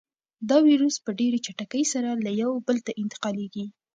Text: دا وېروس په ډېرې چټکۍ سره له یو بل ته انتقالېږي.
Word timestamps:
دا 0.49 0.57
وېروس 0.65 0.95
په 1.05 1.11
ډېرې 1.19 1.39
چټکۍ 1.45 1.83
سره 1.93 2.09
له 2.23 2.31
یو 2.41 2.51
بل 2.67 2.77
ته 2.85 2.91
انتقالېږي. 3.01 3.65